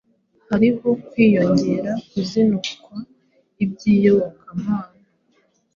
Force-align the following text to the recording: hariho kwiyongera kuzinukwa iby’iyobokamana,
hariho 0.49 0.89
kwiyongera 1.07 1.91
kuzinukwa 2.09 2.95
iby’iyobokamana, 3.63 4.99